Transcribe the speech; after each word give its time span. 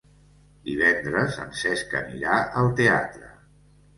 Divendres 0.67 1.35
en 1.43 1.51
Cesc 1.59 1.93
anirà 2.01 2.37
al 2.63 2.73
teatre. 2.81 3.29